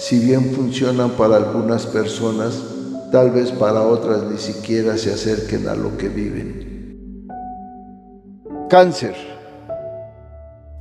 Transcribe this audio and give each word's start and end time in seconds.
si 0.00 0.18
bien 0.18 0.52
funcionan 0.54 1.10
para 1.10 1.36
algunas 1.36 1.84
personas, 1.84 2.58
tal 3.12 3.32
vez 3.32 3.52
para 3.52 3.82
otras 3.82 4.22
ni 4.22 4.38
siquiera 4.38 4.96
se 4.96 5.12
acerquen 5.12 5.68
a 5.68 5.74
lo 5.74 5.98
que 5.98 6.08
viven. 6.08 7.28
Cáncer. 8.70 9.14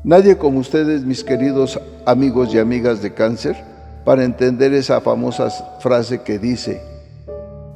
Nadie 0.06 0.38
como 0.38 0.60
ustedes, 0.60 1.04
mis 1.04 1.26
queridos 1.26 1.78
amigos 2.06 2.56
y 2.56 2.60
amigas 2.60 3.02
de 3.02 3.14
cáncer, 3.14 3.58
para 4.06 4.24
entender 4.24 4.74
esa 4.74 5.02
famosa 5.02 5.50
frase 5.82 6.22
que 6.22 6.40
dice, 6.40 6.82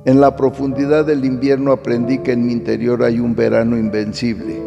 en 0.06 0.22
la 0.22 0.38
profundidad 0.38 1.04
del 1.04 1.26
invierno 1.26 1.74
aprendí 1.74 2.20
que 2.20 2.32
en 2.32 2.46
mi 2.46 2.54
interior 2.54 3.04
hay 3.04 3.20
un 3.20 3.36
verano 3.36 3.78
invencible. 3.78 4.62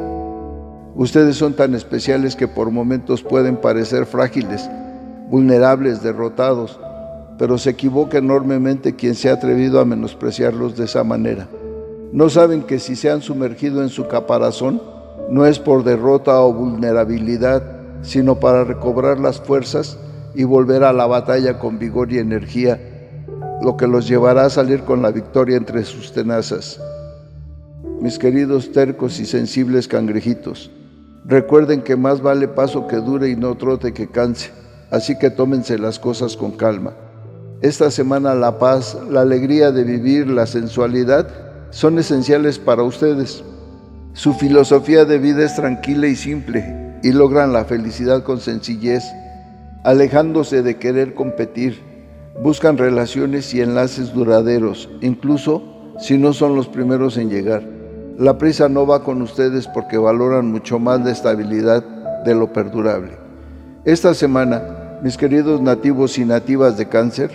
Ustedes 0.95 1.37
son 1.37 1.55
tan 1.55 1.75
especiales 1.75 2.37
que 2.37 2.49
por 2.49 2.71
momentos 2.71 3.23
pueden 3.23 3.57
parecer 3.57 4.05
frágiles, 4.05 4.69
vulnerables, 5.29 6.03
derrotados, 6.03 6.79
pero 7.39 7.59
se 7.59 7.71
equivoca 7.71 8.19
enormemente 8.19 8.95
quien 8.97 9.15
se 9.15 9.29
ha 9.29 9.35
atrevido 9.35 9.81
a 9.81 9.85
menospreciarlos 9.85 10.77
de 10.77 10.85
esa 10.85 11.05
manera. 11.05 11.49
No 12.13 12.31
saben 12.31 12.63
que 12.63 12.79
si 12.79 12.97
se 12.97 13.11
han 13.11 13.23
sumergido 13.23 13.83
en 13.83 13.89
su 13.89 14.09
caparazón, 14.09 14.81
no 15.29 15.45
es 15.45 15.59
por 15.59 15.85
derrota 15.85 16.41
o 16.41 16.53
vulnerabilidad, 16.53 17.63
sino 18.03 18.39
para 18.41 18.65
recobrar 18.65 19.19
las 19.19 19.41
fuerzas 19.41 19.99
y 20.35 20.45
volver 20.45 20.85
a 20.85 20.93
la 20.93 21.07
batalla 21.07 21.59
con 21.59 21.79
vigor 21.79 22.13
y 22.13 22.19
energía 22.19 22.79
lo 23.63 23.77
que 23.77 23.87
los 23.87 24.07
llevará 24.07 24.45
a 24.45 24.51
salir 24.51 24.83
con 24.83 25.03
la 25.03 25.11
victoria 25.11 25.57
entre 25.57 25.85
sus 25.85 26.13
tenazas. 26.13 26.81
Mis 28.01 28.19
queridos 28.19 28.71
tercos 28.73 29.19
y 29.19 29.27
sensibles 29.27 29.89
cangrejitos, 29.89 30.71
recuerden 31.25 31.83
que 31.83 31.97
más 31.97 32.21
vale 32.21 32.49
paso 32.49 32.87
que 32.87 32.97
dure 32.97 33.31
y 33.31 33.37
no 33.37 33.57
trote 33.57 33.93
que 33.93 34.09
canse, 34.09 34.51
así 34.91 35.19
que 35.19 35.31
tómense 35.31 35.79
las 35.79 35.99
cosas 35.99 36.37
con 36.37 36.53
calma. 36.53 36.95
Esta 37.63 37.91
semana 37.91 38.35
la 38.35 38.59
paz, 38.59 38.97
la 39.11 39.23
alegría 39.23 39.73
de 39.73 39.85
vivir, 39.85 40.27
la 40.29 40.47
sensualidad 40.47 41.29
son 41.71 41.99
esenciales 41.99 42.59
para 42.59 42.83
ustedes. 42.83 43.43
Su 44.13 44.35
filosofía 44.35 45.05
de 45.05 45.19
vida 45.19 45.45
es 45.45 45.57
tranquila 45.57 46.07
y 46.07 46.17
simple 46.17 46.99
y 47.03 47.13
logran 47.13 47.53
la 47.53 47.65
felicidad 47.65 48.23
con 48.23 48.41
sencillez, 48.41 49.05
alejándose 49.85 50.63
de 50.63 50.77
querer 50.77 51.15
competir 51.15 51.97
Buscan 52.43 52.77
relaciones 52.77 53.55
y 53.55 53.63
enlaces 53.63 54.13
duraderos, 54.13 54.91
incluso 55.01 55.63
si 55.99 56.19
no 56.19 56.35
son 56.35 56.55
los 56.55 56.69
primeros 56.69 57.17
en 57.17 57.31
llegar. 57.31 57.63
La 58.19 58.37
prisa 58.37 58.69
no 58.69 58.87
va 58.87 59.05
con 59.05 59.23
ustedes 59.23 59.67
porque 59.69 59.97
valoran 59.97 60.53
mucho 60.53 60.79
más 60.79 61.01
la 61.01 61.13
estabilidad 61.13 61.83
de 62.25 62.35
lo 62.35 62.53
perdurable. 62.53 63.26
Esta 63.87 64.13
semana, 64.13 64.99
mis 65.03 65.17
queridos 65.17 65.63
nativos 65.63 66.19
y 66.19 66.27
nativas 66.27 66.77
de 66.77 66.87
cáncer, 66.87 67.31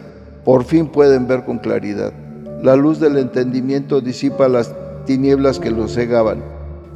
por 0.46 0.64
fin 0.64 0.88
pueden 0.88 1.26
ver 1.26 1.44
con 1.44 1.58
claridad. 1.58 2.14
La 2.62 2.76
luz 2.76 3.00
del 3.00 3.18
entendimiento 3.18 4.02
disipa 4.02 4.48
las 4.48 4.72
tinieblas 5.06 5.58
que 5.58 5.72
los 5.72 5.96
cegaban. 5.96 6.44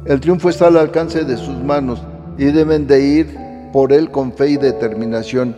El 0.04 0.20
triunfo 0.20 0.50
está 0.50 0.68
al 0.68 0.76
alcance 0.76 1.24
de 1.24 1.36
sus 1.36 1.58
manos 1.58 2.00
y 2.38 2.44
deben 2.44 2.86
de 2.86 3.00
ir 3.00 3.36
por 3.72 3.92
él 3.92 4.12
con 4.12 4.32
fe 4.32 4.50
y 4.50 4.56
determinación 4.56 5.56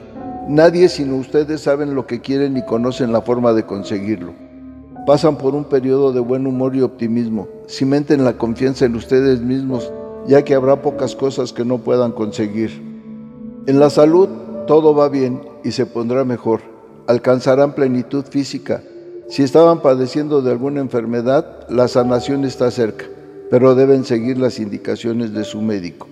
Nadie 0.49 0.89
sino 0.89 1.17
ustedes 1.17 1.61
saben 1.61 1.95
lo 1.95 2.07
que 2.07 2.23
quieren 2.23 2.57
y 2.57 2.63
conocen 2.63 3.13
la 3.13 3.21
forma 3.21 3.53
de 3.53 3.67
conseguirlo. 3.67 4.33
Pasan 5.07 5.37
por 5.37 5.55
un 5.55 5.65
periodo 5.65 6.11
de 6.11 6.21
buen 6.21 6.47
humor 6.47 6.75
y 6.75 6.81
optimismo. 6.81 7.49
Cimenten 7.69 8.25
la 8.25 8.39
confianza 8.39 8.87
en 8.87 8.95
ustedes 8.95 9.43
mismos, 9.43 9.93
ya 10.27 10.45
que 10.45 10.55
habrá 10.55 10.81
pocas 10.81 11.15
cosas 11.15 11.53
que 11.53 11.67
no 11.67 11.77
puedan 11.77 12.13
conseguir. 12.13 12.98
En 13.69 13.79
la 13.79 13.91
salud 13.91 14.31
todo 14.67 14.95
va 14.95 15.11
bien 15.11 15.43
y 15.63 15.73
se 15.73 15.85
pondrá 15.85 16.25
mejor. 16.25 16.63
Alcanzarán 17.07 17.75
plenitud 17.75 18.25
física. 18.25 18.83
Si 19.29 19.43
estaban 19.43 19.83
padeciendo 19.83 20.41
de 20.41 20.53
alguna 20.53 20.81
enfermedad, 20.81 21.69
la 21.69 21.87
sanación 21.87 22.47
está 22.47 22.71
cerca, 22.71 23.05
pero 23.51 23.75
deben 23.75 24.05
seguir 24.05 24.39
las 24.39 24.59
indicaciones 24.59 25.35
de 25.35 25.45
su 25.45 25.61
médico. 25.61 26.07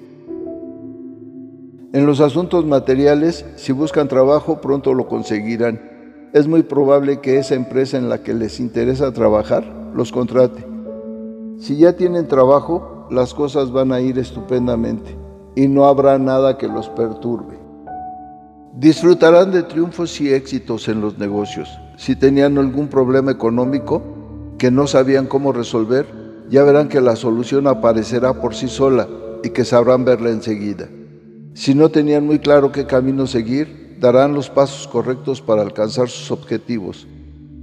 En 1.95 2.05
los 2.05 2.21
asuntos 2.21 2.67
materiales, 2.67 3.47
si 3.57 3.73
buscan 3.73 4.07
trabajo, 4.07 4.61
pronto 4.61 4.93
lo 4.93 5.09
conseguirán. 5.09 5.81
Es 6.35 6.47
muy 6.47 6.63
probable 6.63 7.23
que 7.23 7.39
esa 7.39 7.55
empresa 7.55 7.97
en 7.97 8.11
la 8.11 8.23
que 8.23 8.35
les 8.35 8.61
interesa 8.61 9.15
trabajar 9.15 9.65
los 9.95 10.13
contrate. 10.13 10.63
Si 11.59 11.79
ya 11.79 11.95
tienen 11.95 12.29
trabajo, 12.29 13.09
las 13.11 13.33
cosas 13.33 13.73
van 13.73 13.93
a 13.93 14.03
ir 14.03 14.19
estupendamente 14.19 15.26
y 15.57 15.67
no 15.67 15.87
habrá 15.87 16.19
nada 16.19 16.59
que 16.59 16.69
los 16.69 16.89
perturbe. 16.91 17.59
Disfrutarán 18.75 19.51
de 19.51 19.63
triunfos 19.63 20.21
y 20.21 20.33
éxitos 20.33 20.87
en 20.89 21.01
los 21.01 21.19
negocios. 21.19 21.69
Si 21.97 22.15
tenían 22.15 22.59
algún 22.59 22.89
problema 22.89 23.33
económico 23.33 24.03
que 24.59 24.71
no 24.71 24.87
sabían 24.87 25.27
cómo 25.27 25.53
resolver, 25.53 26.07
ya 26.51 26.63
verán 26.63 26.89
que 26.89 27.01
la 27.01 27.17
solución 27.17 27.67
aparecerá 27.67 28.35
por 28.41 28.55
sí 28.55 28.69
sola 28.69 29.09
y 29.43 29.51
que 29.51 29.65
sabrán 29.65 30.05
verla 30.05 30.31
enseguida. 30.31 30.89
Si 31.55 31.75
no 31.75 31.89
tenían 31.89 32.27
muy 32.27 32.39
claro 32.39 32.71
qué 32.71 32.85
camino 32.85 33.27
seguir, 33.27 33.97
darán 33.99 34.35
los 34.35 34.51
pasos 34.51 34.87
correctos 34.87 35.41
para 35.41 35.63
alcanzar 35.63 36.11
sus 36.11 36.31
objetivos. 36.31 37.07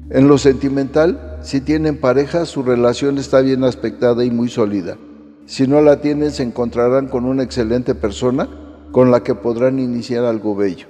En 0.09 0.28
lo 0.28 0.40
sentimental, 0.40 1.38
si 1.44 1.62
tienen 1.62 2.00
pareja, 2.00 2.46
su 2.46 2.64
relación 2.64 3.20
está 3.20 3.42
bien 3.42 3.64
aspectada 3.64 4.26
y 4.26 4.32
muy 4.32 4.50
sólida. 4.50 4.98
Si 5.46 5.68
no 5.68 5.81
la 5.81 6.02
tienen, 6.02 6.31
se 6.31 6.44
encontrarán 6.44 7.08
con 7.08 7.26
una 7.26 7.44
excelente 7.44 7.96
persona 7.96 8.50
con 8.92 9.12
la 9.12 9.24
que 9.24 9.36
podrán 9.36 9.80
iniciar 9.80 10.24
algo 10.24 10.56
bello. 10.56 10.88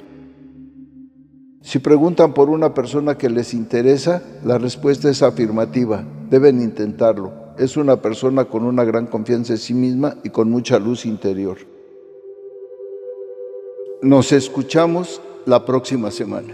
Si 1.61 1.79
preguntan 1.79 2.33
por 2.33 2.49
una 2.49 2.73
persona 2.73 3.17
que 3.17 3.29
les 3.29 3.53
interesa, 3.53 4.21
la 4.43 4.57
respuesta 4.57 5.09
es 5.09 5.23
afirmativa. 5.23 6.03
Deben 6.29 6.61
intentarlo. 6.61 7.31
Es 7.57 7.77
una 7.77 8.01
persona 8.01 8.45
con 8.45 8.65
una 8.65 8.83
gran 8.83 9.07
confianza 9.07 9.53
en 9.53 9.59
sí 9.59 9.73
misma 9.73 10.17
y 10.23 10.29
con 10.29 10.51
mucha 10.51 10.77
luz 10.77 11.05
interior. 11.05 11.57
Nos 14.01 14.33
escuchamos 14.33 15.21
la 15.45 15.65
próxima 15.65 16.11
semana. 16.11 16.53